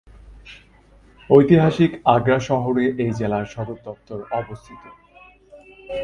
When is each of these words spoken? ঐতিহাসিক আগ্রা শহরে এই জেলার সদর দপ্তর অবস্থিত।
ঐতিহাসিক 1.29 1.91
আগ্রা 2.05 2.39
শহরে 2.39 2.85
এই 3.03 3.11
জেলার 3.19 3.45
সদর 3.45 3.77
দপ্তর 3.85 4.19
অবস্থিত। 4.31 4.83